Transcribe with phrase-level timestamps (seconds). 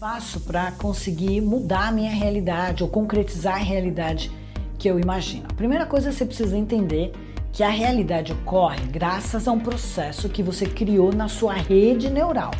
[0.00, 4.32] faço para conseguir mudar a minha realidade ou concretizar a realidade
[4.78, 5.44] que eu imagino?
[5.50, 7.12] A primeira coisa você precisa entender
[7.52, 12.50] que a realidade ocorre graças a um processo que você criou na sua rede neural.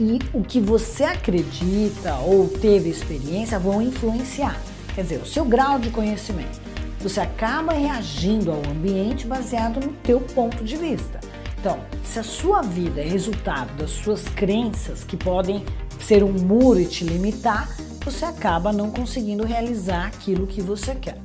[0.00, 4.60] E o que você acredita ou teve experiência vão influenciar.
[4.96, 6.60] Quer dizer, o seu grau de conhecimento.
[6.98, 11.20] Você acaba reagindo ao ambiente baseado no teu ponto de vista.
[11.60, 15.64] Então, se a sua vida é resultado das suas crenças que podem
[16.06, 17.68] ser um muro e te limitar,
[18.04, 21.18] você acaba não conseguindo realizar aquilo que você quer.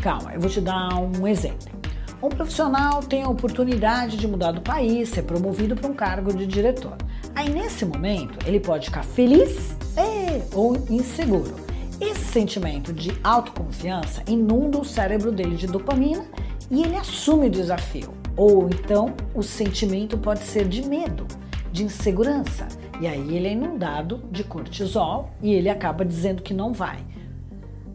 [0.00, 1.74] Calma, eu vou te dar um exemplo.
[2.22, 6.46] Um profissional tem a oportunidade de mudar do país, ser promovido para um cargo de
[6.46, 6.96] diretor.
[7.34, 9.76] Aí nesse momento ele pode ficar feliz
[10.52, 11.54] ou inseguro.
[12.00, 16.24] Esse sentimento de autoconfiança inunda o cérebro dele de dopamina
[16.70, 18.14] e ele assume o desafio.
[18.36, 21.26] Ou então o sentimento pode ser de medo,
[21.74, 22.68] de insegurança.
[23.00, 26.98] E aí ele é inundado de cortisol e ele acaba dizendo que não vai.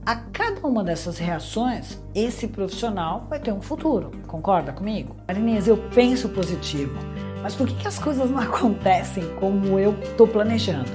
[0.05, 4.11] A cada uma dessas reações, esse profissional vai ter um futuro.
[4.27, 5.16] Concorda comigo?
[5.25, 6.99] Marinês, eu penso positivo,
[7.41, 10.91] mas por que, que as coisas não acontecem como eu estou planejando?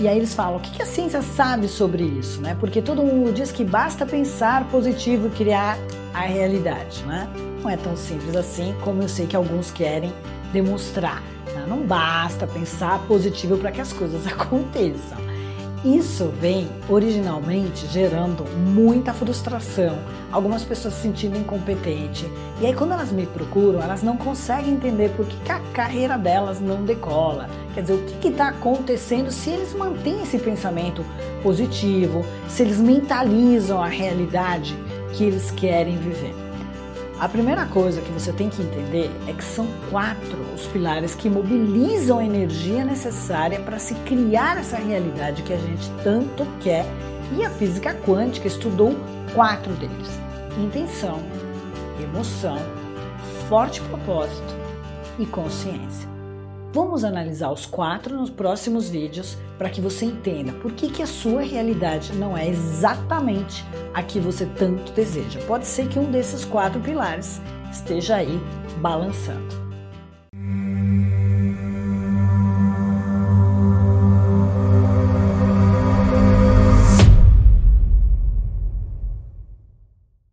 [0.00, 2.40] E aí eles falam, o que, a ciência sabe sobre isso?
[2.40, 2.56] Né?
[2.58, 5.76] Porque todo mundo diz que basta pensar positivo e criar
[6.14, 7.02] a realidade.
[7.02, 7.28] Né?
[7.60, 10.10] Não é tão simples assim como eu sei que alguns querem
[10.52, 11.22] demonstrar.
[11.46, 11.64] Né?
[11.68, 15.18] Não basta pensar positivo para que as coisas aconteçam.
[15.84, 19.96] Isso vem originalmente gerando muita frustração,
[20.32, 22.28] algumas pessoas se sentindo incompetente.
[22.60, 26.18] E aí, quando elas me procuram, elas não conseguem entender por que, que a carreira
[26.18, 27.48] delas não decola.
[27.74, 31.04] Quer dizer, o que está acontecendo se eles mantêm esse pensamento
[31.44, 34.76] positivo, se eles mentalizam a realidade
[35.12, 36.47] que eles querem viver.
[37.20, 41.28] A primeira coisa que você tem que entender é que são quatro os pilares que
[41.28, 46.86] mobilizam a energia necessária para se criar essa realidade que a gente tanto quer
[47.36, 48.94] e a física quântica estudou
[49.34, 50.20] quatro deles:
[50.62, 51.20] intenção,
[52.00, 52.58] emoção,
[53.48, 54.54] forte propósito
[55.18, 56.17] e consciência.
[56.72, 61.06] Vamos analisar os quatro nos próximos vídeos para que você entenda por que, que a
[61.06, 63.64] sua realidade não é exatamente
[63.94, 65.40] a que você tanto deseja.
[65.46, 67.40] Pode ser que um desses quatro pilares
[67.72, 68.38] esteja aí
[68.80, 69.67] balançando.